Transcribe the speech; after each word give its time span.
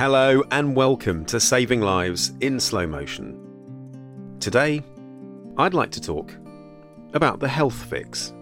Hello 0.00 0.42
and 0.50 0.74
welcome 0.74 1.26
to 1.26 1.38
Saving 1.38 1.82
Lives 1.82 2.32
in 2.40 2.58
Slow 2.58 2.86
Motion. 2.86 3.38
Today, 4.40 4.82
I'd 5.58 5.74
like 5.74 5.90
to 5.90 6.00
talk 6.00 6.34
about 7.12 7.38
the 7.38 7.48
health 7.48 7.74
fix. 7.74 8.32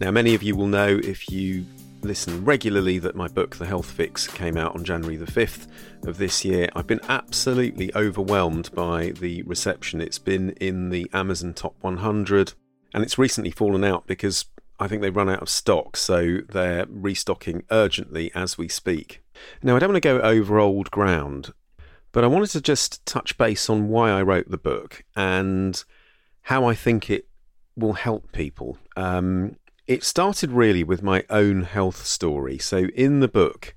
Now, 0.00 0.10
many 0.10 0.34
of 0.34 0.42
you 0.42 0.56
will 0.56 0.66
know 0.66 0.98
if 1.04 1.28
you 1.28 1.66
listen 2.00 2.42
regularly 2.42 2.98
that 3.00 3.14
my 3.14 3.28
book, 3.28 3.56
The 3.56 3.66
Health 3.66 3.90
Fix, 3.90 4.26
came 4.26 4.56
out 4.56 4.74
on 4.74 4.84
January 4.84 5.18
the 5.18 5.30
5th 5.30 5.66
of 6.06 6.16
this 6.16 6.42
year. 6.42 6.70
I've 6.74 6.86
been 6.86 7.00
absolutely 7.10 7.94
overwhelmed 7.94 8.74
by 8.74 9.10
the 9.10 9.42
reception. 9.42 10.00
It's 10.00 10.18
been 10.18 10.52
in 10.52 10.88
the 10.88 11.06
Amazon 11.12 11.52
Top 11.52 11.74
100, 11.82 12.54
and 12.94 13.02
it's 13.02 13.18
recently 13.18 13.50
fallen 13.50 13.82
out 13.84 14.06
because 14.06 14.46
I 14.78 14.86
think 14.86 15.02
they've 15.02 15.14
run 15.14 15.28
out 15.28 15.42
of 15.42 15.48
stock, 15.48 15.96
so 15.96 16.38
they're 16.48 16.86
restocking 16.88 17.64
urgently 17.70 18.30
as 18.34 18.56
we 18.56 18.68
speak. 18.68 19.22
Now, 19.62 19.74
I 19.74 19.80
don't 19.80 19.90
want 19.90 20.02
to 20.02 20.08
go 20.08 20.20
over 20.20 20.58
old 20.60 20.90
ground, 20.92 21.52
but 22.12 22.22
I 22.22 22.28
wanted 22.28 22.50
to 22.50 22.60
just 22.60 23.04
touch 23.04 23.36
base 23.36 23.68
on 23.68 23.88
why 23.88 24.10
I 24.10 24.22
wrote 24.22 24.48
the 24.48 24.56
book 24.56 25.04
and 25.16 25.82
how 26.42 26.64
I 26.66 26.74
think 26.74 27.10
it 27.10 27.26
will 27.76 27.94
help 27.94 28.30
people. 28.32 28.78
Um, 28.96 29.56
it 29.86 30.04
started 30.04 30.52
really 30.52 30.84
with 30.84 31.02
my 31.02 31.24
own 31.28 31.62
health 31.62 32.06
story. 32.06 32.58
So, 32.58 32.86
in 32.94 33.18
the 33.18 33.28
book, 33.28 33.74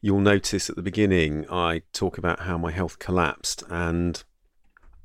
you'll 0.00 0.20
notice 0.20 0.70
at 0.70 0.76
the 0.76 0.82
beginning 0.82 1.46
I 1.50 1.82
talk 1.92 2.16
about 2.16 2.40
how 2.40 2.56
my 2.56 2.70
health 2.70 2.98
collapsed 2.98 3.62
and 3.68 4.24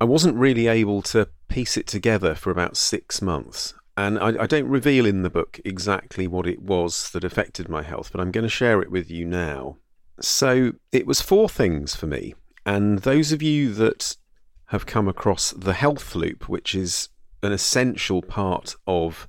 I 0.02 0.04
wasn't 0.04 0.36
really 0.36 0.66
able 0.66 1.04
to 1.04 1.30
piece 1.48 1.78
it 1.78 1.86
together 1.86 2.34
for 2.34 2.50
about 2.50 2.76
six 2.76 3.22
months. 3.22 3.76
And 3.96 4.18
I, 4.18 4.30
I, 4.30 4.48
don't 4.48 4.68
reveal 4.68 5.06
in 5.06 5.22
the 5.22 5.30
book 5.30 5.60
exactly 5.64 6.26
what 6.26 6.48
it 6.48 6.60
was 6.60 7.12
that 7.12 7.24
affected 7.24 7.70
my 7.70 7.84
health, 7.84 8.10
but 8.12 8.20
I'm 8.20 8.32
going 8.32 8.42
to 8.42 8.50
share 8.50 8.82
it 8.82 8.90
with 8.90 9.12
you 9.12 9.28
now. 9.28 9.78
So 10.20 10.72
it 10.92 11.06
was 11.06 11.22
four 11.22 11.48
things 11.48 11.96
for 11.96 12.08
me. 12.08 12.34
And 12.66 13.00
those 13.00 13.32
of 13.32 13.44
you 13.44 13.76
that 13.76 14.18
have 14.70 14.88
come 14.88 15.08
across 15.08 15.52
the 15.52 15.74
health 15.74 16.16
loop, 16.16 16.50
which 16.50 16.74
is 16.74 17.10
an 17.44 17.52
essential 17.52 18.24
part 18.24 18.76
of 18.88 19.28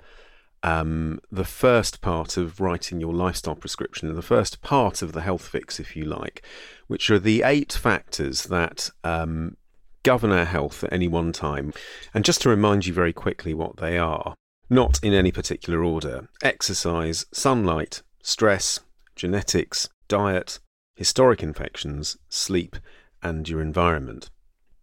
um, 0.62 1.20
the 1.30 1.44
first 1.44 2.00
part 2.00 2.38
of 2.38 2.62
writing 2.62 2.98
your 2.98 3.12
lifestyle 3.12 3.56
prescription, 3.56 4.14
the 4.14 4.22
first 4.22 4.62
part 4.62 5.02
of 5.02 5.12
the 5.12 5.20
health 5.20 5.46
fix, 5.46 5.78
if 5.78 5.94
you 5.96 6.06
like, 6.06 6.42
which 6.86 7.10
are 7.10 7.18
the 7.18 7.42
eight 7.42 7.74
factors 7.74 8.44
that 8.44 8.88
um, 9.04 9.58
govern 10.02 10.32
our 10.32 10.44
health 10.44 10.84
at 10.84 10.92
any 10.92 11.08
one 11.08 11.32
time. 11.32 11.72
And 12.14 12.24
just 12.24 12.42
to 12.42 12.48
remind 12.48 12.86
you 12.86 12.92
very 12.92 13.12
quickly 13.12 13.54
what 13.54 13.76
they 13.76 13.98
are, 13.98 14.34
not 14.68 14.98
in 15.02 15.12
any 15.12 15.32
particular 15.32 15.84
order 15.84 16.28
exercise, 16.42 17.26
sunlight, 17.32 18.02
stress, 18.22 18.80
genetics, 19.16 19.88
diet, 20.08 20.58
historic 20.96 21.42
infections, 21.42 22.16
sleep, 22.28 22.76
and 23.22 23.48
your 23.48 23.60
environment. 23.60 24.30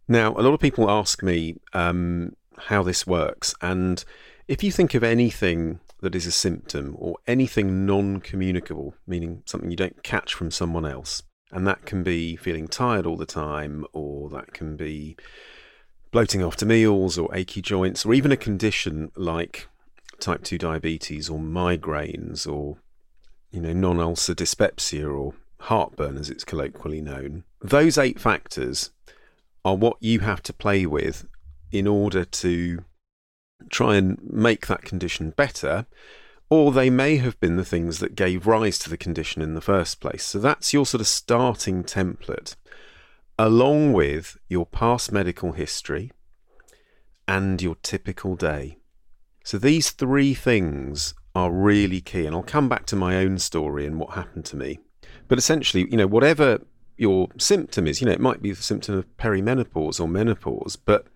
Now, 0.08 0.32
a 0.32 0.42
lot 0.42 0.54
of 0.54 0.60
people 0.60 0.90
ask 0.90 1.22
me 1.22 1.56
um, 1.72 2.34
how 2.58 2.82
this 2.82 3.06
works, 3.06 3.54
and 3.60 4.04
if 4.48 4.64
you 4.64 4.72
think 4.72 4.94
of 4.94 5.04
anything 5.04 5.80
that 6.00 6.14
is 6.14 6.26
a 6.26 6.32
symptom 6.32 6.96
or 6.98 7.16
anything 7.26 7.86
non 7.86 8.20
communicable, 8.20 8.94
meaning 9.06 9.42
something 9.46 9.70
you 9.70 9.76
don't 9.76 10.02
catch 10.02 10.34
from 10.34 10.50
someone 10.50 10.86
else, 10.86 11.22
and 11.52 11.66
that 11.66 11.84
can 11.84 12.02
be 12.02 12.36
feeling 12.36 12.68
tired 12.68 13.06
all 13.06 13.16
the 13.16 13.26
time, 13.26 13.84
or 13.92 14.28
that 14.30 14.52
can 14.52 14.76
be 14.76 15.16
bloating 16.10 16.42
after 16.42 16.66
meals, 16.66 17.18
or 17.18 17.34
achy 17.34 17.62
joints, 17.62 18.04
or 18.04 18.14
even 18.14 18.32
a 18.32 18.36
condition 18.36 19.10
like 19.16 19.68
type 20.18 20.44
2 20.44 20.58
diabetes, 20.58 21.28
or 21.28 21.38
migraines, 21.38 22.46
or 22.50 22.78
you 23.50 23.60
know, 23.60 23.72
non 23.72 23.98
ulcer 23.98 24.34
dyspepsia, 24.34 25.08
or 25.08 25.34
heartburn 25.60 26.16
as 26.16 26.30
it's 26.30 26.44
colloquially 26.44 27.00
known. 27.00 27.44
Those 27.60 27.98
eight 27.98 28.18
factors 28.18 28.90
are 29.64 29.76
what 29.76 29.96
you 30.00 30.20
have 30.20 30.42
to 30.44 30.52
play 30.52 30.86
with 30.86 31.26
in 31.70 31.86
order 31.86 32.24
to 32.24 32.84
try 33.68 33.96
and 33.96 34.18
make 34.22 34.66
that 34.66 34.82
condition 34.82 35.30
better, 35.30 35.86
or 36.50 36.72
they 36.72 36.90
may 36.90 37.16
have 37.16 37.38
been 37.38 37.56
the 37.56 37.64
things 37.64 38.00
that 38.00 38.16
gave 38.16 38.46
rise 38.46 38.78
to 38.80 38.90
the 38.90 38.96
condition 38.96 39.40
in 39.40 39.54
the 39.54 39.60
first 39.60 40.00
place. 40.00 40.24
So 40.24 40.40
that's 40.40 40.72
your 40.72 40.84
sort 40.84 41.00
of 41.00 41.06
starting 41.06 41.84
template, 41.84 42.56
along 43.38 43.92
with 43.92 44.36
your 44.48 44.66
past 44.66 45.12
medical 45.12 45.52
history 45.52 46.10
and 47.28 47.62
your 47.62 47.76
typical 47.76 48.34
day. 48.34 48.78
So 49.44 49.56
these 49.56 49.90
three 49.90 50.34
things 50.34 51.14
are 51.34 51.52
really 51.52 52.00
key, 52.00 52.26
and 52.26 52.34
I'll 52.34 52.42
come 52.42 52.68
back 52.68 52.84
to 52.86 52.96
my 52.96 53.16
own 53.16 53.38
story 53.38 53.86
and 53.86 54.00
what 54.00 54.14
happened 54.14 54.44
to 54.46 54.56
me. 54.56 54.80
But 55.28 55.38
essentially, 55.38 55.86
you 55.88 55.96
know, 55.96 56.08
whatever 56.08 56.60
your 56.96 57.28
symptom 57.38 57.86
is, 57.86 58.00
you 58.00 58.06
know, 58.06 58.12
it 58.12 58.20
might 58.20 58.42
be 58.42 58.50
the 58.50 58.62
symptom 58.62 58.96
of 58.96 59.16
perimenopause 59.16 60.00
or 60.00 60.08
menopause, 60.08 60.74
but 60.74 61.06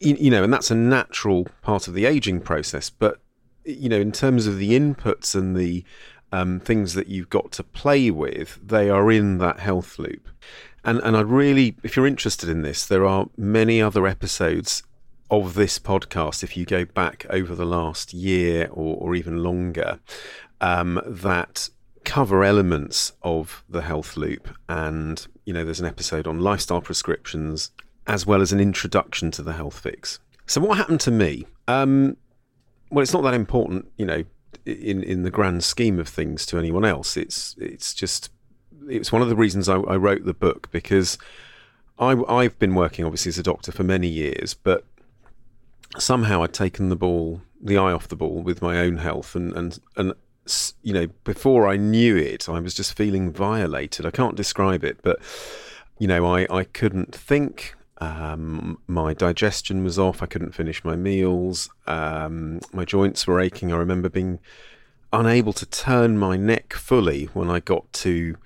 you, 0.00 0.30
know, 0.30 0.44
and 0.44 0.52
that's 0.52 0.70
a 0.70 0.76
natural 0.76 1.48
part 1.62 1.88
of 1.88 1.94
the 1.94 2.04
aging 2.04 2.40
process. 2.40 2.90
But 2.90 3.20
you 3.64 3.88
know, 3.88 4.00
in 4.00 4.12
terms 4.12 4.46
of 4.46 4.58
the 4.58 4.78
inputs 4.78 5.34
and 5.34 5.56
the 5.56 5.84
um, 6.32 6.60
things 6.60 6.94
that 6.94 7.08
you've 7.08 7.30
got 7.30 7.52
to 7.52 7.62
play 7.62 8.10
with, 8.10 8.58
they 8.62 8.90
are 8.90 9.10
in 9.10 9.38
that 9.38 9.60
health 9.60 9.98
loop. 9.98 10.28
And 10.84 11.00
and 11.00 11.16
I 11.16 11.20
really, 11.20 11.76
if 11.82 11.96
you're 11.96 12.06
interested 12.06 12.48
in 12.48 12.62
this, 12.62 12.86
there 12.86 13.06
are 13.06 13.28
many 13.36 13.80
other 13.80 14.06
episodes 14.06 14.82
of 15.30 15.54
this 15.54 15.78
podcast. 15.78 16.42
If 16.42 16.56
you 16.56 16.64
go 16.64 16.84
back 16.84 17.26
over 17.30 17.54
the 17.54 17.64
last 17.64 18.12
year 18.12 18.68
or, 18.70 18.96
or 18.96 19.14
even 19.14 19.42
longer, 19.42 20.00
um, 20.60 21.00
that 21.06 21.68
cover 22.04 22.44
elements 22.44 23.12
of 23.22 23.64
the 23.68 23.82
health 23.82 24.16
loop. 24.16 24.48
And 24.68 25.26
you 25.44 25.52
know, 25.52 25.64
there's 25.64 25.80
an 25.80 25.86
episode 25.86 26.26
on 26.26 26.40
lifestyle 26.40 26.80
prescriptions 26.80 27.70
as 28.06 28.26
well 28.26 28.42
as 28.42 28.52
an 28.52 28.60
introduction 28.60 29.30
to 29.32 29.42
the 29.42 29.54
health 29.54 29.78
fix. 29.78 30.18
So, 30.46 30.60
what 30.60 30.76
happened 30.76 31.00
to 31.00 31.10
me? 31.10 31.46
Um, 31.68 32.16
well, 32.94 33.02
it's 33.02 33.12
not 33.12 33.24
that 33.24 33.34
important, 33.34 33.90
you 33.96 34.06
know, 34.06 34.24
in 34.64 35.02
in 35.02 35.24
the 35.24 35.30
grand 35.30 35.64
scheme 35.64 35.98
of 35.98 36.08
things 36.08 36.46
to 36.46 36.58
anyone 36.58 36.84
else. 36.84 37.16
It's 37.16 37.56
it's 37.58 37.92
just 37.92 38.30
it's 38.88 39.10
one 39.10 39.20
of 39.20 39.28
the 39.28 39.36
reasons 39.36 39.68
I, 39.68 39.76
I 39.76 39.96
wrote 39.96 40.24
the 40.24 40.34
book 40.34 40.70
because 40.70 41.18
I 41.98 42.12
I've 42.28 42.58
been 42.58 42.74
working 42.74 43.04
obviously 43.04 43.30
as 43.30 43.38
a 43.38 43.42
doctor 43.42 43.72
for 43.72 43.82
many 43.82 44.08
years, 44.08 44.54
but 44.54 44.84
somehow 45.98 46.42
I'd 46.42 46.52
taken 46.52 46.88
the 46.88 46.96
ball, 46.96 47.42
the 47.60 47.76
eye 47.76 47.92
off 47.92 48.08
the 48.08 48.16
ball 48.16 48.42
with 48.42 48.62
my 48.62 48.78
own 48.78 48.98
health, 48.98 49.34
and 49.34 49.52
and 49.54 49.78
and 49.96 50.12
you 50.82 50.92
know, 50.92 51.08
before 51.24 51.66
I 51.66 51.76
knew 51.76 52.16
it, 52.16 52.48
I 52.48 52.60
was 52.60 52.74
just 52.74 52.96
feeling 52.96 53.32
violated. 53.32 54.06
I 54.06 54.10
can't 54.10 54.36
describe 54.36 54.84
it, 54.84 54.98
but 55.02 55.18
you 55.98 56.06
know, 56.06 56.26
I 56.26 56.46
I 56.48 56.64
couldn't 56.64 57.14
think. 57.14 57.74
Um, 57.98 58.78
my 58.86 59.14
digestion 59.14 59.84
was 59.84 59.98
off. 59.98 60.22
I 60.22 60.26
couldn't 60.26 60.54
finish 60.54 60.84
my 60.84 60.96
meals. 60.96 61.70
Um, 61.86 62.60
my 62.72 62.84
joints 62.84 63.26
were 63.26 63.40
aching. 63.40 63.72
I 63.72 63.76
remember 63.76 64.08
being 64.08 64.40
unable 65.12 65.52
to 65.52 65.66
turn 65.66 66.18
my 66.18 66.36
neck 66.36 66.72
fully 66.72 67.26
when 67.34 67.48
I 67.50 67.60
got 67.60 67.92
to 68.04 68.36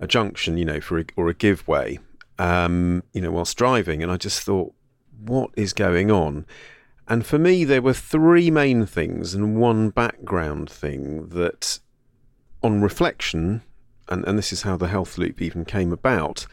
a 0.00 0.06
junction, 0.06 0.58
you 0.58 0.64
know, 0.64 0.80
for 0.80 0.98
a, 0.98 1.04
or 1.16 1.28
a 1.28 1.34
give 1.34 1.66
way. 1.68 1.98
um, 2.38 3.02
you 3.12 3.20
know, 3.20 3.30
whilst 3.30 3.56
driving, 3.56 4.02
and 4.02 4.12
I 4.12 4.16
just 4.16 4.40
thought, 4.40 4.74
what 5.24 5.50
is 5.56 5.72
going 5.72 6.10
on? 6.10 6.46
And 7.08 7.24
for 7.24 7.38
me, 7.38 7.64
there 7.64 7.82
were 7.82 7.94
three 7.94 8.50
main 8.50 8.84
things 8.86 9.34
and 9.34 9.56
one 9.56 9.90
background 9.90 10.68
thing 10.68 11.28
that, 11.28 11.78
on 12.62 12.82
reflection, 12.82 13.62
and, 14.08 14.24
and 14.26 14.36
this 14.36 14.52
is 14.52 14.62
how 14.62 14.76
the 14.76 14.88
health 14.88 15.16
loop 15.16 15.40
even 15.40 15.64
came 15.64 15.92
about, 15.92 16.46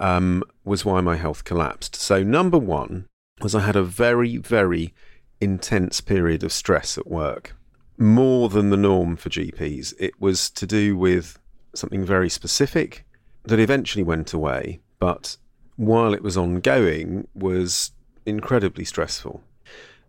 um, 0.00 0.42
was 0.64 0.84
why 0.84 1.00
my 1.00 1.16
health 1.16 1.44
collapsed. 1.44 1.94
So, 1.94 2.22
number 2.24 2.58
one 2.58 3.06
was 3.40 3.54
I 3.54 3.60
had 3.60 3.76
a 3.76 3.84
very, 3.84 4.38
very 4.38 4.92
intense 5.40 6.00
period 6.00 6.42
of 6.42 6.52
stress 6.52 6.98
at 6.98 7.06
work, 7.06 7.54
more 7.96 8.48
than 8.48 8.70
the 8.70 8.76
norm 8.76 9.16
for 9.16 9.28
GPs. 9.28 9.94
It 10.00 10.20
was 10.20 10.50
to 10.50 10.66
do 10.66 10.96
with 10.96 11.38
something 11.74 12.04
very 12.04 12.28
specific 12.28 13.04
that 13.44 13.60
eventually 13.60 14.02
went 14.02 14.32
away, 14.32 14.80
but 14.98 15.36
while 15.76 16.12
it 16.12 16.22
was 16.22 16.36
ongoing, 16.36 17.26
was 17.34 17.92
incredibly 18.26 18.84
stressful. 18.84 19.42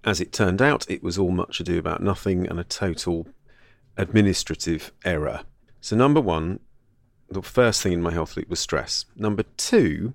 As 0.03 0.19
it 0.19 0.33
turned 0.33 0.61
out, 0.61 0.89
it 0.89 1.03
was 1.03 1.17
all 1.17 1.31
much 1.31 1.59
ado 1.59 1.77
about 1.77 2.01
nothing 2.01 2.47
and 2.47 2.59
a 2.59 2.63
total 2.63 3.27
administrative 3.97 4.91
error. 5.05 5.41
So, 5.79 5.95
number 5.95 6.19
one, 6.19 6.59
the 7.31 7.41
first 7.41 7.81
thing 7.81 7.93
in 7.93 8.01
my 8.01 8.11
health 8.11 8.35
loop 8.35 8.49
was 8.49 8.59
stress. 8.59 9.05
Number 9.15 9.43
two 9.57 10.13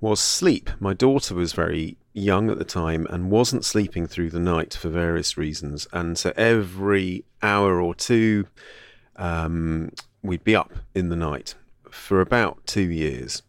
was 0.00 0.20
sleep. 0.20 0.70
My 0.80 0.92
daughter 0.92 1.34
was 1.34 1.52
very 1.52 1.96
young 2.12 2.50
at 2.50 2.58
the 2.58 2.64
time 2.64 3.06
and 3.10 3.30
wasn't 3.30 3.64
sleeping 3.64 4.06
through 4.06 4.30
the 4.30 4.40
night 4.40 4.74
for 4.74 4.88
various 4.88 5.36
reasons. 5.36 5.86
And 5.92 6.18
so 6.18 6.32
every 6.36 7.24
hour 7.42 7.80
or 7.80 7.94
two, 7.94 8.46
um, 9.16 9.92
we'd 10.22 10.44
be 10.44 10.56
up 10.56 10.72
in 10.94 11.08
the 11.08 11.16
night 11.16 11.54
for 11.90 12.20
about 12.20 12.66
two 12.66 12.90
years. 12.90 13.42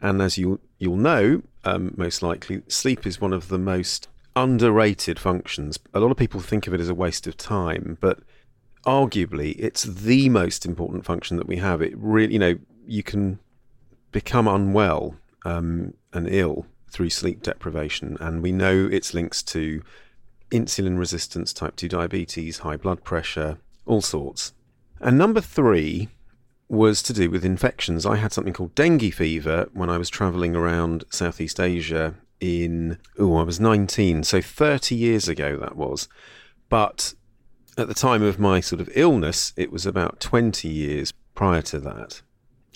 And 0.00 0.20
as 0.22 0.38
you, 0.38 0.60
you'll 0.78 0.96
know, 0.96 1.42
um, 1.64 1.94
most 1.96 2.22
likely, 2.22 2.62
sleep 2.68 3.06
is 3.06 3.20
one 3.20 3.32
of 3.32 3.48
the 3.48 3.58
most 3.58 4.08
underrated 4.34 5.18
functions. 5.18 5.78
A 5.94 6.00
lot 6.00 6.10
of 6.10 6.16
people 6.16 6.40
think 6.40 6.66
of 6.66 6.74
it 6.74 6.80
as 6.80 6.88
a 6.88 6.94
waste 6.94 7.26
of 7.26 7.36
time, 7.36 7.98
but 8.00 8.20
arguably 8.84 9.54
it's 9.58 9.82
the 9.84 10.28
most 10.28 10.66
important 10.66 11.04
function 11.04 11.36
that 11.36 11.46
we 11.46 11.56
have. 11.56 11.82
It 11.82 11.96
really, 11.96 12.32
you 12.32 12.38
know, 12.38 12.58
you 12.86 13.02
can 13.02 13.38
become 14.10 14.48
unwell 14.48 15.16
um, 15.44 15.94
and 16.12 16.28
ill 16.28 16.66
through 16.88 17.10
sleep 17.10 17.42
deprivation, 17.42 18.16
and 18.20 18.42
we 18.42 18.52
know 18.52 18.88
its 18.90 19.14
links 19.14 19.42
to 19.42 19.82
insulin 20.50 20.98
resistance, 20.98 21.52
type 21.52 21.76
2 21.76 21.88
diabetes, 21.88 22.58
high 22.58 22.76
blood 22.76 23.02
pressure, 23.02 23.58
all 23.86 24.02
sorts. 24.02 24.52
And 25.00 25.18
number 25.18 25.40
three 25.40 26.08
was 26.68 27.02
to 27.02 27.12
do 27.12 27.30
with 27.30 27.44
infections. 27.44 28.06
I 28.06 28.16
had 28.16 28.32
something 28.32 28.52
called 28.52 28.74
dengue 28.74 29.12
fever 29.12 29.68
when 29.72 29.90
I 29.90 29.98
was 29.98 30.08
traveling 30.08 30.54
around 30.54 31.04
Southeast 31.10 31.58
Asia 31.58 32.14
in, 32.40 32.98
oh, 33.18 33.36
I 33.36 33.42
was 33.42 33.58
19, 33.58 34.24
so 34.24 34.40
30 34.40 34.94
years 34.94 35.28
ago 35.28 35.56
that 35.56 35.76
was. 35.76 36.08
But 36.68 37.14
at 37.78 37.88
the 37.88 37.94
time 37.94 38.22
of 38.22 38.38
my 38.38 38.60
sort 38.60 38.80
of 38.80 38.90
illness, 38.94 39.52
it 39.56 39.72
was 39.72 39.86
about 39.86 40.20
20 40.20 40.68
years 40.68 41.12
prior 41.34 41.62
to 41.62 41.78
that. 41.80 42.22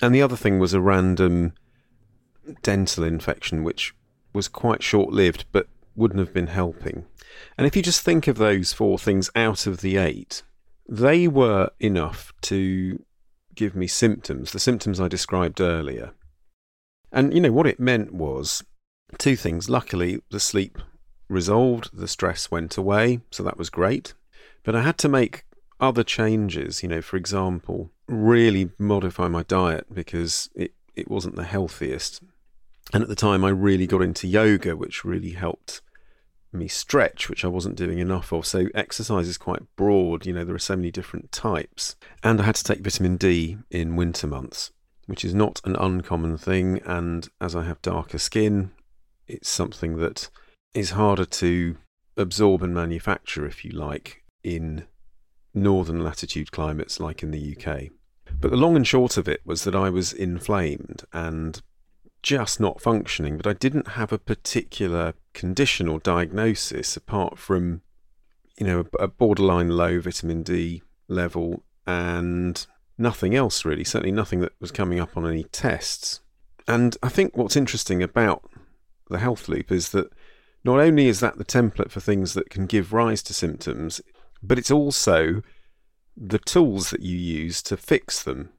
And 0.00 0.14
the 0.14 0.22
other 0.22 0.36
thing 0.36 0.58
was 0.58 0.74
a 0.74 0.80
random 0.80 1.52
dental 2.62 3.04
infection, 3.04 3.64
which 3.64 3.94
was 4.32 4.48
quite 4.48 4.82
short 4.82 5.12
lived 5.12 5.46
but 5.52 5.68
wouldn't 5.94 6.20
have 6.20 6.32
been 6.32 6.48
helping. 6.48 7.06
And 7.56 7.66
if 7.66 7.76
you 7.76 7.82
just 7.82 8.02
think 8.02 8.26
of 8.26 8.36
those 8.36 8.72
four 8.72 8.98
things 8.98 9.30
out 9.34 9.66
of 9.66 9.80
the 9.80 9.96
eight, 9.96 10.42
they 10.88 11.26
were 11.26 11.70
enough 11.80 12.32
to 12.42 13.02
give 13.54 13.74
me 13.74 13.86
symptoms, 13.86 14.52
the 14.52 14.58
symptoms 14.58 15.00
I 15.00 15.08
described 15.08 15.60
earlier. 15.60 16.12
And, 17.10 17.32
you 17.32 17.40
know, 17.40 17.52
what 17.52 17.66
it 17.66 17.80
meant 17.80 18.12
was 18.12 18.62
two 19.18 19.36
things. 19.36 19.70
Luckily, 19.70 20.20
the 20.30 20.40
sleep 20.40 20.78
resolved, 21.28 21.90
the 21.92 22.08
stress 22.08 22.50
went 22.50 22.76
away, 22.76 23.20
so 23.30 23.42
that 23.42 23.58
was 23.58 23.70
great. 23.70 24.14
But 24.66 24.74
I 24.74 24.82
had 24.82 24.98
to 24.98 25.08
make 25.08 25.44
other 25.78 26.02
changes, 26.02 26.82
you 26.82 26.88
know, 26.88 27.00
for 27.00 27.16
example, 27.16 27.92
really 28.08 28.70
modify 28.80 29.28
my 29.28 29.44
diet 29.44 29.86
because 29.94 30.50
it, 30.56 30.74
it 30.96 31.08
wasn't 31.08 31.36
the 31.36 31.44
healthiest. 31.44 32.20
And 32.92 33.00
at 33.00 33.08
the 33.08 33.14
time, 33.14 33.44
I 33.44 33.50
really 33.50 33.86
got 33.86 34.02
into 34.02 34.26
yoga, 34.26 34.76
which 34.76 35.04
really 35.04 35.30
helped 35.30 35.82
me 36.52 36.66
stretch, 36.66 37.28
which 37.28 37.44
I 37.44 37.48
wasn't 37.48 37.76
doing 37.76 38.00
enough 38.00 38.32
of. 38.32 38.44
So 38.44 38.66
exercise 38.74 39.28
is 39.28 39.38
quite 39.38 39.62
broad, 39.76 40.26
you 40.26 40.32
know, 40.32 40.42
there 40.42 40.56
are 40.56 40.58
so 40.58 40.74
many 40.74 40.90
different 40.90 41.30
types. 41.30 41.94
And 42.24 42.40
I 42.40 42.44
had 42.44 42.56
to 42.56 42.64
take 42.64 42.80
vitamin 42.80 43.18
D 43.18 43.58
in 43.70 43.94
winter 43.94 44.26
months, 44.26 44.72
which 45.06 45.24
is 45.24 45.32
not 45.32 45.60
an 45.64 45.76
uncommon 45.76 46.38
thing. 46.38 46.80
And 46.84 47.28
as 47.40 47.54
I 47.54 47.62
have 47.62 47.80
darker 47.82 48.18
skin, 48.18 48.72
it's 49.28 49.48
something 49.48 49.98
that 49.98 50.28
is 50.74 50.90
harder 50.90 51.24
to 51.24 51.76
absorb 52.16 52.64
and 52.64 52.74
manufacture, 52.74 53.46
if 53.46 53.64
you 53.64 53.70
like, 53.70 54.24
in 54.46 54.86
northern 55.52 56.04
latitude 56.04 56.52
climates 56.52 57.00
like 57.00 57.22
in 57.22 57.32
the 57.32 57.56
UK. 57.56 57.88
But 58.40 58.52
the 58.52 58.56
long 58.56 58.76
and 58.76 58.86
short 58.86 59.16
of 59.16 59.28
it 59.28 59.40
was 59.44 59.64
that 59.64 59.74
I 59.74 59.90
was 59.90 60.12
inflamed 60.12 61.02
and 61.12 61.60
just 62.22 62.60
not 62.60 62.80
functioning, 62.80 63.36
but 63.36 63.46
I 63.46 63.54
didn't 63.54 63.88
have 63.88 64.12
a 64.12 64.18
particular 64.18 65.14
condition 65.34 65.88
or 65.88 65.98
diagnosis 65.98 66.96
apart 66.96 67.38
from, 67.38 67.82
you 68.56 68.66
know, 68.66 68.84
a, 69.00 69.08
borderline 69.08 69.70
low 69.70 70.00
vitamin 70.00 70.42
D 70.42 70.82
level 71.08 71.64
and 71.86 72.66
nothing 72.96 73.34
else 73.34 73.64
really, 73.64 73.84
certainly 73.84 74.12
nothing 74.12 74.40
that 74.40 74.52
was 74.60 74.70
coming 74.70 75.00
up 75.00 75.16
on 75.16 75.26
any 75.26 75.44
tests. 75.44 76.20
And 76.68 76.96
I 77.02 77.08
think 77.08 77.36
what's 77.36 77.56
interesting 77.56 78.02
about 78.02 78.48
the 79.08 79.18
health 79.18 79.48
loop 79.48 79.72
is 79.72 79.90
that 79.90 80.12
not 80.64 80.80
only 80.80 81.06
is 81.06 81.20
that 81.20 81.38
the 81.38 81.44
template 81.44 81.90
for 81.90 82.00
things 82.00 82.34
that 82.34 82.50
can 82.50 82.66
give 82.66 82.92
rise 82.92 83.22
to 83.24 83.34
symptoms, 83.34 84.00
but 84.42 84.58
it's 84.58 84.70
also 84.70 85.42
the 86.16 86.38
tools 86.38 86.90
that 86.90 87.02
you 87.02 87.16
use 87.16 87.62
to 87.62 87.76
fix 87.76 88.22
them. 88.22 88.50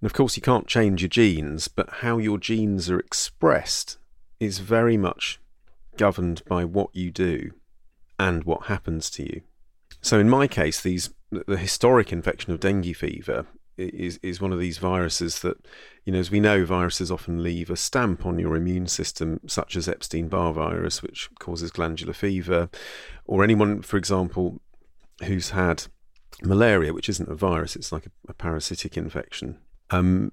And 0.00 0.06
of 0.06 0.12
course, 0.12 0.36
you 0.36 0.42
can't 0.42 0.66
change 0.66 1.02
your 1.02 1.08
genes, 1.08 1.68
but 1.68 1.88
how 2.00 2.18
your 2.18 2.38
genes 2.38 2.90
are 2.90 2.98
expressed 2.98 3.98
is 4.40 4.58
very 4.58 4.96
much 4.96 5.40
governed 5.96 6.42
by 6.46 6.64
what 6.64 6.94
you 6.94 7.10
do 7.10 7.52
and 8.18 8.44
what 8.44 8.66
happens 8.66 9.10
to 9.10 9.22
you. 9.22 9.42
So, 10.00 10.18
in 10.18 10.28
my 10.28 10.46
case, 10.46 10.80
these 10.80 11.10
the 11.30 11.56
historic 11.56 12.12
infection 12.12 12.52
of 12.52 12.60
dengue 12.60 12.94
fever 12.94 13.46
is 13.76 14.18
is 14.22 14.40
one 14.40 14.52
of 14.52 14.58
these 14.58 14.78
viruses 14.78 15.40
that, 15.40 15.56
you 16.04 16.12
know, 16.12 16.18
as 16.18 16.30
we 16.30 16.40
know, 16.40 16.64
viruses 16.64 17.10
often 17.10 17.42
leave 17.42 17.70
a 17.70 17.76
stamp 17.76 18.24
on 18.24 18.38
your 18.38 18.56
immune 18.56 18.86
system, 18.86 19.40
such 19.46 19.76
as 19.76 19.88
Epstein 19.88 20.28
Barr 20.28 20.52
virus, 20.52 21.02
which 21.02 21.28
causes 21.38 21.70
glandular 21.70 22.12
fever, 22.12 22.68
or 23.24 23.42
anyone, 23.42 23.82
for 23.82 23.96
example, 23.96 24.60
who's 25.22 25.50
had 25.50 25.84
malaria, 26.42 26.92
which 26.92 27.08
isn't 27.08 27.28
a 27.28 27.34
virus, 27.34 27.76
it's 27.76 27.92
like 27.92 28.06
a, 28.06 28.10
a 28.28 28.34
parasitic 28.34 28.96
infection, 28.96 29.58
um, 29.90 30.32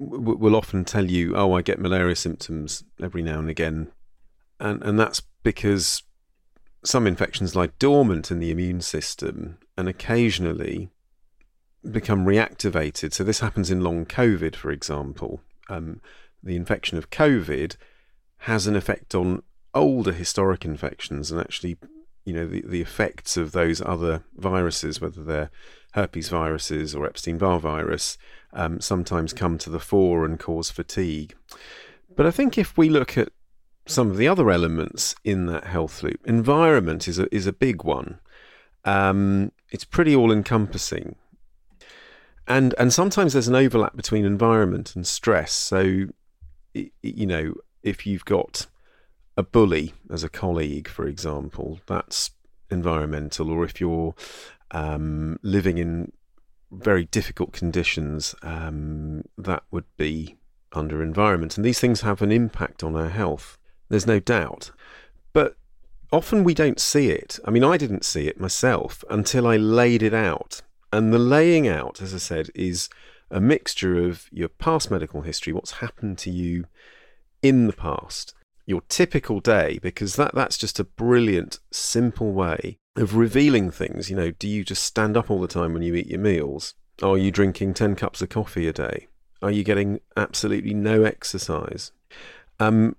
w- 0.00 0.36
will 0.36 0.56
often 0.56 0.84
tell 0.84 1.10
you, 1.10 1.34
"Oh, 1.36 1.52
I 1.54 1.62
get 1.62 1.80
malaria 1.80 2.16
symptoms 2.16 2.84
every 3.02 3.22
now 3.22 3.38
and 3.38 3.50
again," 3.50 3.92
and 4.60 4.82
and 4.82 4.98
that's 4.98 5.22
because 5.42 6.02
some 6.84 7.06
infections 7.06 7.54
lie 7.54 7.68
dormant 7.78 8.30
in 8.30 8.40
the 8.40 8.50
immune 8.50 8.80
system 8.80 9.58
and 9.76 9.88
occasionally 9.88 10.90
become 11.90 12.24
reactivated. 12.24 13.12
So 13.12 13.24
this 13.24 13.40
happens 13.40 13.70
in 13.70 13.82
long 13.82 14.04
COVID, 14.04 14.54
for 14.56 14.70
example. 14.70 15.40
Um, 15.68 16.00
the 16.42 16.56
infection 16.56 16.98
of 16.98 17.10
COVID 17.10 17.76
has 18.38 18.66
an 18.66 18.76
effect 18.76 19.14
on 19.14 19.42
older 19.74 20.12
historic 20.12 20.64
infections 20.64 21.30
and 21.30 21.40
actually 21.40 21.76
you 22.24 22.32
know 22.32 22.46
the, 22.46 22.62
the 22.66 22.80
effects 22.80 23.36
of 23.36 23.52
those 23.52 23.80
other 23.80 24.24
viruses, 24.36 25.00
whether 25.00 25.22
they're 25.22 25.50
herpes 25.94 26.28
viruses 26.28 26.94
or 26.94 27.06
Epstein 27.06 27.38
Barr 27.38 27.58
virus, 27.58 28.16
um, 28.52 28.80
sometimes 28.80 29.32
come 29.32 29.58
to 29.58 29.70
the 29.70 29.80
fore 29.80 30.24
and 30.24 30.38
cause 30.38 30.70
fatigue. 30.70 31.34
But 32.16 32.26
I 32.26 32.30
think 32.30 32.58
if 32.58 32.76
we 32.76 32.88
look 32.88 33.16
at 33.16 33.30
some 33.86 34.10
of 34.10 34.16
the 34.16 34.28
other 34.28 34.50
elements 34.50 35.14
in 35.24 35.46
that 35.46 35.64
health 35.64 36.02
loop, 36.02 36.20
environment 36.24 37.08
is 37.08 37.18
a, 37.18 37.34
is 37.34 37.46
a 37.46 37.52
big 37.52 37.84
one. 37.84 38.20
Um, 38.84 39.52
it's 39.70 39.84
pretty 39.84 40.14
all 40.14 40.32
encompassing. 40.32 41.16
And, 42.46 42.74
and 42.78 42.92
sometimes 42.92 43.32
there's 43.32 43.48
an 43.48 43.54
overlap 43.54 43.96
between 43.96 44.24
environment 44.24 44.96
and 44.96 45.06
stress. 45.06 45.52
So, 45.52 46.06
you 46.74 47.26
know, 47.26 47.54
if 47.82 48.06
you've 48.06 48.24
got 48.24 48.66
a 49.36 49.42
bully 49.42 49.94
as 50.10 50.22
a 50.22 50.28
colleague, 50.28 50.88
for 50.88 51.06
example, 51.06 51.80
that's 51.86 52.30
environmental. 52.70 53.50
Or 53.50 53.64
if 53.64 53.80
you're 53.80 54.14
um, 54.70 55.38
living 55.42 55.78
in 55.78 56.12
very 56.70 57.04
difficult 57.04 57.52
conditions, 57.52 58.34
um, 58.42 59.22
that 59.38 59.62
would 59.70 59.84
be 59.96 60.36
under 60.72 61.02
environment. 61.02 61.56
And 61.56 61.64
these 61.64 61.80
things 61.80 62.00
have 62.00 62.22
an 62.22 62.32
impact 62.32 62.82
on 62.82 62.96
our 62.96 63.10
health. 63.10 63.58
There's 63.88 64.06
no 64.06 64.20
doubt. 64.20 64.70
But 65.32 65.56
often 66.10 66.44
we 66.44 66.54
don't 66.54 66.80
see 66.80 67.10
it. 67.10 67.38
I 67.44 67.50
mean, 67.50 67.64
I 67.64 67.76
didn't 67.76 68.04
see 68.04 68.26
it 68.26 68.40
myself 68.40 69.04
until 69.10 69.46
I 69.46 69.56
laid 69.56 70.02
it 70.02 70.14
out. 70.14 70.62
And 70.92 71.12
the 71.12 71.18
laying 71.18 71.66
out, 71.66 72.02
as 72.02 72.14
I 72.14 72.18
said, 72.18 72.50
is 72.54 72.88
a 73.30 73.40
mixture 73.40 74.06
of 74.06 74.28
your 74.30 74.48
past 74.48 74.90
medical 74.90 75.22
history, 75.22 75.52
what's 75.52 75.72
happened 75.72 76.18
to 76.18 76.30
you 76.30 76.66
in 77.42 77.66
the 77.66 77.72
past, 77.72 78.34
your 78.72 78.82
typical 78.88 79.38
day, 79.38 79.78
because 79.82 80.16
that, 80.16 80.34
that's 80.34 80.56
just 80.56 80.80
a 80.80 80.84
brilliant, 80.84 81.60
simple 81.70 82.32
way 82.32 82.78
of 82.96 83.16
revealing 83.16 83.70
things. 83.70 84.08
You 84.08 84.16
know, 84.16 84.30
do 84.30 84.48
you 84.48 84.64
just 84.64 84.82
stand 84.82 85.14
up 85.14 85.30
all 85.30 85.42
the 85.42 85.46
time 85.46 85.74
when 85.74 85.82
you 85.82 85.94
eat 85.94 86.06
your 86.06 86.20
meals? 86.20 86.74
Are 87.02 87.18
you 87.18 87.30
drinking 87.30 87.74
10 87.74 87.96
cups 87.96 88.22
of 88.22 88.30
coffee 88.30 88.66
a 88.66 88.72
day? 88.72 89.08
Are 89.42 89.50
you 89.50 89.62
getting 89.62 90.00
absolutely 90.16 90.72
no 90.72 91.02
exercise? 91.02 91.92
Um, 92.58 92.96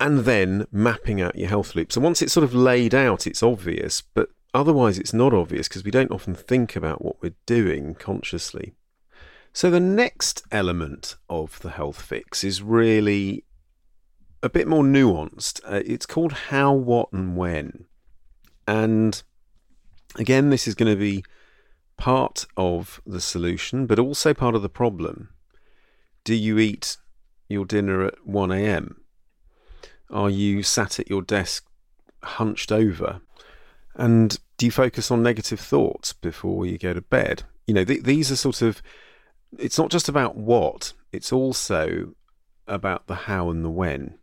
and 0.00 0.20
then 0.20 0.66
mapping 0.72 1.20
out 1.20 1.36
your 1.36 1.50
health 1.50 1.74
loop. 1.74 1.92
So 1.92 2.00
once 2.00 2.22
it's 2.22 2.32
sort 2.32 2.44
of 2.44 2.54
laid 2.54 2.94
out, 2.94 3.26
it's 3.26 3.42
obvious, 3.42 4.00
but 4.14 4.30
otherwise 4.54 4.98
it's 4.98 5.12
not 5.12 5.34
obvious 5.34 5.68
because 5.68 5.84
we 5.84 5.90
don't 5.90 6.10
often 6.10 6.34
think 6.34 6.74
about 6.74 7.04
what 7.04 7.20
we're 7.20 7.34
doing 7.44 7.94
consciously. 7.94 8.72
So 9.52 9.70
the 9.70 9.78
next 9.78 10.42
element 10.50 11.16
of 11.28 11.60
the 11.60 11.70
health 11.70 12.00
fix 12.00 12.42
is 12.42 12.62
really 12.62 13.44
a 14.42 14.48
bit 14.48 14.66
more 14.66 14.82
nuanced. 14.82 15.60
Uh, 15.64 15.82
it's 15.84 16.06
called 16.06 16.32
how, 16.32 16.72
what, 16.72 17.12
and 17.12 17.36
when. 17.36 17.84
And 18.66 19.22
again, 20.16 20.50
this 20.50 20.66
is 20.66 20.74
going 20.74 20.92
to 20.92 20.98
be 20.98 21.24
part 21.96 22.46
of 22.56 23.00
the 23.06 23.20
solution, 23.20 23.86
but 23.86 23.98
also 23.98 24.34
part 24.34 24.54
of 24.54 24.62
the 24.62 24.68
problem. 24.68 25.28
Do 26.24 26.34
you 26.34 26.58
eat 26.58 26.96
your 27.48 27.64
dinner 27.64 28.04
at 28.04 28.26
1 28.26 28.50
a.m.? 28.50 29.00
Are 30.10 30.30
you 30.30 30.62
sat 30.62 30.98
at 30.98 31.08
your 31.08 31.22
desk 31.22 31.66
hunched 32.22 32.72
over? 32.72 33.20
And 33.94 34.38
do 34.56 34.66
you 34.66 34.72
focus 34.72 35.10
on 35.10 35.22
negative 35.22 35.60
thoughts 35.60 36.12
before 36.12 36.66
you 36.66 36.78
go 36.78 36.92
to 36.92 37.00
bed? 37.00 37.44
You 37.66 37.74
know, 37.74 37.84
th- 37.84 38.02
these 38.02 38.30
are 38.30 38.36
sort 38.36 38.62
of, 38.62 38.82
it's 39.58 39.78
not 39.78 39.90
just 39.90 40.08
about 40.08 40.36
what, 40.36 40.92
it's 41.12 41.32
also 41.32 42.14
about 42.66 43.06
the 43.06 43.14
how 43.14 43.50
and 43.50 43.64
the 43.64 43.70
when. 43.70 44.18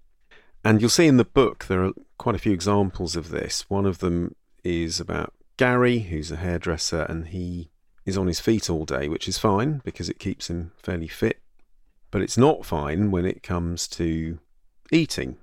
And 0.63 0.81
you'll 0.81 0.89
see 0.89 1.07
in 1.07 1.17
the 1.17 1.25
book 1.25 1.65
there 1.65 1.83
are 1.85 1.93
quite 2.17 2.35
a 2.35 2.39
few 2.39 2.51
examples 2.51 3.15
of 3.15 3.29
this. 3.29 3.69
One 3.69 3.85
of 3.85 3.99
them 3.99 4.35
is 4.63 4.99
about 4.99 5.33
Gary, 5.57 5.99
who's 5.99 6.31
a 6.31 6.37
hairdresser, 6.37 7.03
and 7.03 7.27
he 7.27 7.69
is 8.05 8.17
on 8.17 8.27
his 8.27 8.39
feet 8.39 8.69
all 8.69 8.85
day, 8.85 9.07
which 9.07 9.27
is 9.27 9.37
fine 9.37 9.81
because 9.83 10.09
it 10.09 10.19
keeps 10.19 10.49
him 10.49 10.71
fairly 10.81 11.07
fit. 11.07 11.39
But 12.11 12.21
it's 12.21 12.37
not 12.37 12.65
fine 12.65 13.11
when 13.11 13.25
it 13.25 13.43
comes 13.43 13.87
to 13.89 14.39
eating. 14.91 15.37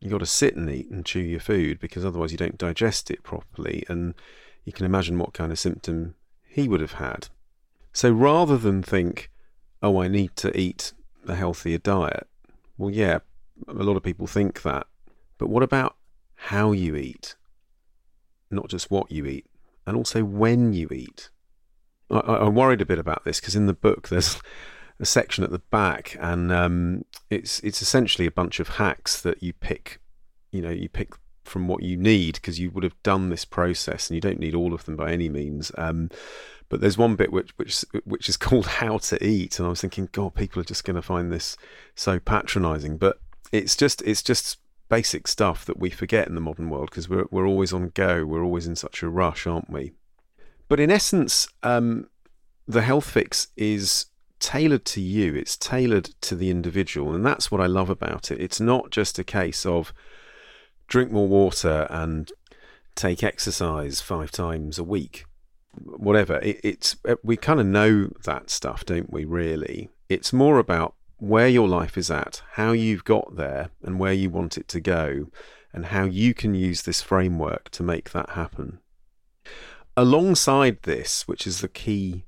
You've 0.00 0.12
got 0.12 0.18
to 0.18 0.26
sit 0.26 0.56
and 0.56 0.70
eat 0.70 0.90
and 0.90 1.04
chew 1.04 1.20
your 1.20 1.40
food 1.40 1.80
because 1.80 2.04
otherwise 2.04 2.32
you 2.32 2.38
don't 2.38 2.58
digest 2.58 3.10
it 3.10 3.22
properly. 3.22 3.84
And 3.88 4.14
you 4.64 4.72
can 4.72 4.86
imagine 4.86 5.18
what 5.18 5.34
kind 5.34 5.52
of 5.52 5.58
symptom 5.58 6.14
he 6.46 6.68
would 6.68 6.80
have 6.80 6.94
had. 6.94 7.28
So 7.92 8.10
rather 8.10 8.56
than 8.56 8.82
think, 8.82 9.30
oh, 9.82 10.00
I 10.00 10.08
need 10.08 10.36
to 10.36 10.56
eat 10.58 10.92
a 11.26 11.34
healthier 11.34 11.78
diet, 11.78 12.26
well, 12.76 12.90
yeah, 12.90 13.18
a 13.66 13.82
lot 13.82 13.96
of 13.96 14.02
people 14.02 14.26
think 14.26 14.62
that. 14.62 14.86
But 15.38 15.48
what 15.48 15.62
about 15.62 15.96
how 16.34 16.72
you 16.72 16.96
eat? 16.96 17.36
Not 18.50 18.68
just 18.68 18.90
what 18.90 19.10
you 19.10 19.26
eat, 19.26 19.46
and 19.86 19.96
also 19.96 20.24
when 20.24 20.72
you 20.72 20.88
eat. 20.90 21.30
I, 22.10 22.46
am 22.46 22.54
worried 22.54 22.80
a 22.80 22.86
bit 22.86 22.98
about 22.98 23.24
this 23.24 23.40
because 23.40 23.54
in 23.54 23.66
the 23.66 23.74
book 23.74 24.08
there's 24.08 24.40
a 25.00 25.04
section 25.04 25.44
at 25.44 25.50
the 25.50 25.58
back, 25.58 26.16
and 26.20 26.50
um, 26.50 27.04
it's 27.30 27.60
it's 27.60 27.82
essentially 27.82 28.26
a 28.26 28.32
bunch 28.32 28.60
of 28.60 28.68
hacks 28.68 29.20
that 29.22 29.42
you 29.42 29.52
pick. 29.52 30.00
You 30.50 30.62
know, 30.62 30.70
you 30.70 30.88
pick 30.88 31.12
from 31.44 31.68
what 31.68 31.82
you 31.82 31.96
need 31.96 32.34
because 32.34 32.58
you 32.58 32.70
would 32.70 32.84
have 32.84 33.00
done 33.02 33.28
this 33.28 33.44
process, 33.44 34.08
and 34.08 34.14
you 34.14 34.20
don't 34.20 34.40
need 34.40 34.54
all 34.54 34.74
of 34.74 34.84
them 34.84 34.96
by 34.96 35.12
any 35.12 35.28
means. 35.28 35.70
Um, 35.76 36.10
but 36.68 36.80
there's 36.80 36.98
one 36.98 37.16
bit 37.16 37.32
which 37.32 37.50
which 37.56 37.84
which 38.04 38.28
is 38.28 38.36
called 38.38 38.66
how 38.66 38.98
to 38.98 39.24
eat, 39.24 39.58
and 39.58 39.66
I 39.66 39.70
was 39.70 39.80
thinking, 39.80 40.08
God, 40.12 40.34
people 40.34 40.60
are 40.60 40.66
just 40.66 40.84
going 40.84 40.96
to 40.96 41.02
find 41.02 41.30
this 41.30 41.56
so 41.94 42.18
patronising. 42.18 42.98
But 42.98 43.20
it's 43.52 43.76
just 43.76 44.02
it's 44.02 44.22
just 44.22 44.58
basic 44.88 45.28
stuff 45.28 45.64
that 45.66 45.78
we 45.78 45.90
forget 45.90 46.26
in 46.28 46.34
the 46.34 46.40
modern 46.40 46.70
world 46.70 46.90
because 46.90 47.08
we're 47.08 47.26
we're 47.30 47.46
always 47.46 47.72
on 47.72 47.90
go. 47.94 48.24
We're 48.24 48.44
always 48.44 48.66
in 48.66 48.76
such 48.76 49.02
a 49.02 49.08
rush, 49.08 49.46
aren't 49.46 49.70
we? 49.70 49.92
But 50.68 50.80
in 50.80 50.90
essence, 50.90 51.48
um, 51.62 52.08
the 52.66 52.82
health 52.82 53.08
fix 53.08 53.48
is 53.56 54.06
tailored 54.38 54.84
to 54.86 55.00
you. 55.00 55.34
It's 55.34 55.56
tailored 55.56 56.10
to 56.22 56.36
the 56.36 56.50
individual, 56.50 57.14
and 57.14 57.24
that's 57.24 57.50
what 57.50 57.60
I 57.60 57.66
love 57.66 57.90
about 57.90 58.30
it. 58.30 58.40
It's 58.40 58.60
not 58.60 58.90
just 58.90 59.18
a 59.18 59.24
case 59.24 59.64
of 59.64 59.92
drink 60.86 61.10
more 61.10 61.28
water 61.28 61.86
and 61.90 62.30
take 62.94 63.22
exercise 63.22 64.00
five 64.00 64.30
times 64.30 64.78
a 64.78 64.84
week, 64.84 65.24
whatever. 65.74 66.38
It, 66.40 66.60
it's 66.62 66.96
we 67.22 67.36
kind 67.36 67.60
of 67.60 67.66
know 67.66 68.10
that 68.24 68.50
stuff, 68.50 68.84
don't 68.84 69.12
we? 69.12 69.24
Really, 69.24 69.88
it's 70.08 70.32
more 70.32 70.58
about 70.58 70.94
where 71.18 71.48
your 71.48 71.68
life 71.68 71.98
is 71.98 72.10
at, 72.10 72.42
how 72.52 72.72
you've 72.72 73.04
got 73.04 73.36
there, 73.36 73.70
and 73.82 73.98
where 73.98 74.12
you 74.12 74.30
want 74.30 74.56
it 74.56 74.68
to 74.68 74.80
go, 74.80 75.26
and 75.72 75.86
how 75.86 76.04
you 76.04 76.32
can 76.32 76.54
use 76.54 76.82
this 76.82 77.02
framework 77.02 77.70
to 77.70 77.82
make 77.82 78.10
that 78.10 78.30
happen. 78.30 78.78
Alongside 79.96 80.82
this, 80.82 81.26
which 81.26 81.46
is 81.46 81.60
the 81.60 81.68
key, 81.68 82.24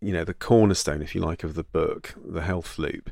you 0.00 0.12
know, 0.12 0.24
the 0.24 0.34
cornerstone, 0.34 1.02
if 1.02 1.14
you 1.14 1.20
like, 1.20 1.44
of 1.44 1.54
the 1.54 1.64
book, 1.64 2.14
the 2.24 2.42
health 2.42 2.78
loop, 2.78 3.10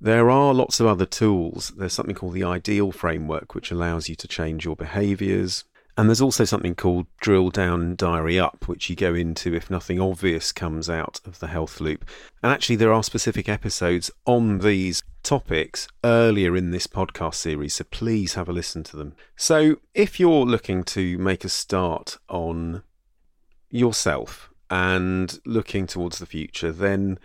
there 0.00 0.28
are 0.28 0.52
lots 0.52 0.80
of 0.80 0.86
other 0.86 1.06
tools. 1.06 1.72
There's 1.76 1.94
something 1.94 2.14
called 2.14 2.34
the 2.34 2.44
ideal 2.44 2.92
framework, 2.92 3.54
which 3.54 3.70
allows 3.70 4.08
you 4.08 4.16
to 4.16 4.28
change 4.28 4.64
your 4.64 4.76
behaviors, 4.76 5.64
and 5.96 6.08
there's 6.08 6.20
also 6.20 6.44
something 6.44 6.74
called 6.74 7.06
drill 7.20 7.50
down 7.50 7.96
diary 7.96 8.38
up, 8.38 8.68
which 8.68 8.90
you 8.90 8.96
go 8.96 9.14
into 9.14 9.54
if 9.54 9.70
nothing 9.70 10.00
obvious 10.00 10.52
comes 10.52 10.90
out 10.90 11.20
of 11.24 11.38
the 11.38 11.46
health 11.46 11.80
loop. 11.80 12.04
And 12.42 12.52
actually, 12.52 12.76
there 12.76 12.92
are 12.92 13.02
specific 13.02 13.48
episodes 13.48 14.10
on 14.26 14.58
these 14.58 15.02
topics 15.22 15.88
earlier 16.04 16.54
in 16.54 16.70
this 16.70 16.86
podcast 16.86 17.36
series, 17.36 17.74
so 17.74 17.84
please 17.84 18.34
have 18.34 18.48
a 18.48 18.52
listen 18.52 18.82
to 18.84 18.96
them. 18.96 19.14
So, 19.36 19.76
if 19.94 20.20
you're 20.20 20.44
looking 20.44 20.84
to 20.84 21.16
make 21.16 21.44
a 21.44 21.48
start 21.48 22.18
on 22.28 22.82
yourself 23.70 24.50
and 24.68 25.38
looking 25.46 25.86
towards 25.86 26.18
the 26.18 26.26
future, 26.26 26.72
then 26.72 27.18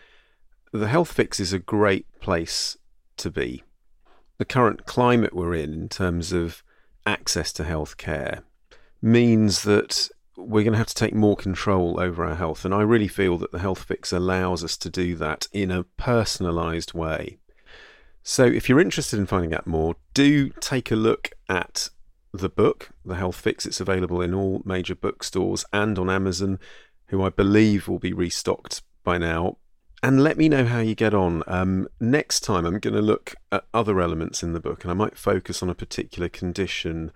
the 0.71 0.87
health 0.87 1.11
fix 1.11 1.41
is 1.41 1.51
a 1.51 1.59
great 1.59 2.05
place 2.21 2.77
to 3.17 3.29
be. 3.29 3.63
The 4.37 4.45
current 4.45 4.85
climate 4.85 5.35
we're 5.35 5.55
in, 5.55 5.73
in 5.73 5.89
terms 5.89 6.31
of 6.31 6.63
access 7.05 7.51
to 7.53 7.63
health 7.63 7.97
care, 7.97 8.43
means 9.01 9.63
that 9.63 10.09
we're 10.37 10.63
going 10.63 10.73
to 10.73 10.77
have 10.77 10.87
to 10.87 10.95
take 10.95 11.13
more 11.13 11.35
control 11.35 11.99
over 11.99 12.25
our 12.25 12.35
health. 12.35 12.65
And 12.65 12.73
I 12.73 12.81
really 12.81 13.07
feel 13.07 13.37
that 13.39 13.51
the 13.51 13.59
Health 13.59 13.83
Fix 13.83 14.11
allows 14.11 14.63
us 14.63 14.77
to 14.77 14.89
do 14.89 15.15
that 15.15 15.47
in 15.51 15.71
a 15.71 15.83
personalised 15.83 16.93
way. 16.93 17.37
So 18.23 18.45
if 18.45 18.69
you're 18.69 18.79
interested 18.79 19.19
in 19.19 19.25
finding 19.25 19.53
out 19.53 19.67
more, 19.67 19.95
do 20.13 20.49
take 20.59 20.91
a 20.91 20.95
look 20.95 21.31
at 21.49 21.89
the 22.33 22.49
book, 22.49 22.91
The 23.03 23.15
Health 23.15 23.35
Fix. 23.35 23.65
It's 23.65 23.81
available 23.81 24.21
in 24.21 24.33
all 24.33 24.61
major 24.63 24.95
bookstores 24.95 25.65
and 25.73 25.97
on 25.97 26.09
Amazon, 26.09 26.59
who 27.07 27.23
I 27.23 27.29
believe 27.29 27.87
will 27.87 27.99
be 27.99 28.13
restocked 28.13 28.83
by 29.03 29.17
now. 29.17 29.57
And 30.03 30.23
let 30.23 30.37
me 30.37 30.49
know 30.49 30.65
how 30.65 30.79
you 30.79 30.95
get 30.95 31.13
on. 31.13 31.43
Um, 31.45 31.87
next 31.99 32.39
time, 32.39 32.65
I'm 32.65 32.79
going 32.79 32.95
to 32.95 33.01
look 33.01 33.35
at 33.51 33.65
other 33.73 33.99
elements 34.01 34.41
in 34.41 34.53
the 34.53 34.59
book, 34.59 34.83
and 34.83 34.89
I 34.89 34.95
might 34.95 35.17
focus 35.17 35.61
on 35.61 35.69
a 35.69 35.75
particular 35.75 36.27
condition 36.27 37.11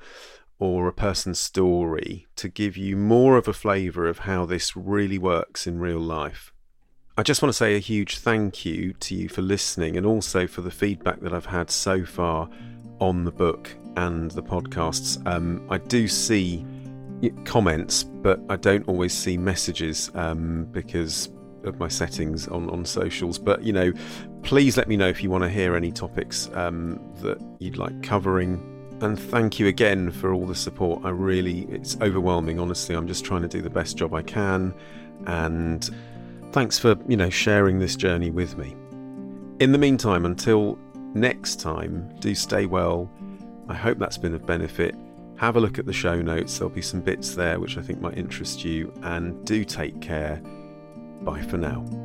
or 0.59 0.87
a 0.87 0.93
person's 0.93 1.39
story 1.39 2.27
to 2.35 2.47
give 2.47 2.77
you 2.77 2.95
more 2.95 3.37
of 3.37 3.47
a 3.47 3.53
flavour 3.53 4.07
of 4.07 4.19
how 4.19 4.45
this 4.45 4.75
really 4.75 5.17
works 5.17 5.67
in 5.67 5.79
real 5.79 5.99
life. 5.99 6.53
I 7.17 7.23
just 7.23 7.41
want 7.41 7.49
to 7.49 7.57
say 7.57 7.75
a 7.75 7.79
huge 7.79 8.17
thank 8.17 8.65
you 8.65 8.93
to 8.93 9.15
you 9.15 9.29
for 9.29 9.41
listening 9.41 9.95
and 9.95 10.05
also 10.05 10.47
for 10.47 10.61
the 10.61 10.71
feedback 10.71 11.21
that 11.21 11.33
I've 11.33 11.45
had 11.45 11.69
so 11.69 12.03
far 12.05 12.49
on 12.99 13.23
the 13.23 13.31
book 13.31 13.73
and 13.95 14.31
the 14.31 14.43
podcasts. 14.43 15.25
Um, 15.25 15.65
I 15.69 15.77
do 15.77 16.07
see 16.07 16.65
comments, 17.45 18.03
but 18.03 18.39
I 18.49 18.57
don't 18.57 18.87
always 18.87 19.13
see 19.13 19.37
messages 19.37 20.11
um, 20.13 20.65
because 20.71 21.29
of 21.63 21.79
my 21.79 21.87
settings 21.87 22.47
on, 22.47 22.69
on 22.69 22.85
socials. 22.85 23.39
But 23.39 23.63
you 23.63 23.73
know, 23.73 23.93
please 24.43 24.77
let 24.77 24.87
me 24.87 24.97
know 24.97 25.07
if 25.07 25.23
you 25.23 25.29
want 25.29 25.43
to 25.43 25.49
hear 25.49 25.75
any 25.75 25.91
topics 25.91 26.49
um, 26.53 26.99
that 27.21 27.39
you'd 27.59 27.77
like 27.77 28.03
covering 28.03 28.74
and 29.01 29.19
thank 29.19 29.59
you 29.59 29.67
again 29.67 30.11
for 30.11 30.33
all 30.33 30.45
the 30.45 30.55
support. 30.55 31.03
I 31.03 31.09
really, 31.09 31.61
it's 31.71 31.97
overwhelming, 32.01 32.59
honestly. 32.59 32.95
I'm 32.95 33.07
just 33.07 33.25
trying 33.25 33.41
to 33.41 33.47
do 33.47 33.61
the 33.61 33.69
best 33.69 33.97
job 33.97 34.13
I 34.13 34.21
can. 34.21 34.73
And 35.25 35.89
thanks 36.51 36.79
for, 36.79 36.95
you 37.07 37.17
know, 37.17 37.29
sharing 37.29 37.79
this 37.79 37.95
journey 37.95 38.29
with 38.29 38.57
me. 38.57 38.75
In 39.59 39.71
the 39.71 39.77
meantime, 39.77 40.25
until 40.25 40.77
next 41.13 41.59
time, 41.59 42.13
do 42.19 42.33
stay 42.35 42.65
well. 42.65 43.09
I 43.67 43.73
hope 43.73 43.97
that's 43.99 44.17
been 44.17 44.33
of 44.33 44.45
benefit. 44.45 44.95
Have 45.37 45.57
a 45.57 45.59
look 45.59 45.79
at 45.79 45.85
the 45.85 45.93
show 45.93 46.21
notes, 46.21 46.57
there'll 46.57 46.73
be 46.73 46.81
some 46.81 47.01
bits 47.01 47.35
there 47.35 47.59
which 47.59 47.77
I 47.77 47.81
think 47.81 47.99
might 47.99 48.17
interest 48.17 48.63
you. 48.63 48.93
And 49.03 49.45
do 49.45 49.65
take 49.65 49.99
care. 50.01 50.41
Bye 51.21 51.41
for 51.41 51.57
now. 51.57 52.04